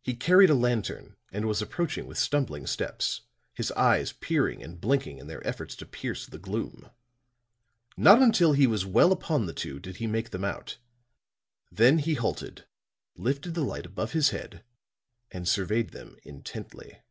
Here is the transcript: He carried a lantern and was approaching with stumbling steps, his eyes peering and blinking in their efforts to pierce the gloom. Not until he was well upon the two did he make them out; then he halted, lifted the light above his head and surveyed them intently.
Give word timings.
He 0.00 0.14
carried 0.16 0.48
a 0.48 0.54
lantern 0.54 1.16
and 1.30 1.44
was 1.46 1.60
approaching 1.60 2.06
with 2.06 2.16
stumbling 2.16 2.66
steps, 2.66 3.20
his 3.52 3.70
eyes 3.72 4.10
peering 4.14 4.62
and 4.62 4.80
blinking 4.80 5.18
in 5.18 5.26
their 5.26 5.46
efforts 5.46 5.76
to 5.76 5.84
pierce 5.84 6.24
the 6.26 6.38
gloom. 6.38 6.88
Not 7.94 8.22
until 8.22 8.54
he 8.54 8.66
was 8.66 8.86
well 8.86 9.12
upon 9.12 9.44
the 9.44 9.52
two 9.52 9.78
did 9.78 9.96
he 9.96 10.06
make 10.06 10.30
them 10.30 10.46
out; 10.46 10.78
then 11.70 11.98
he 11.98 12.14
halted, 12.14 12.64
lifted 13.16 13.52
the 13.52 13.60
light 13.62 13.84
above 13.84 14.12
his 14.12 14.30
head 14.30 14.64
and 15.30 15.46
surveyed 15.46 15.90
them 15.90 16.16
intently. 16.22 17.02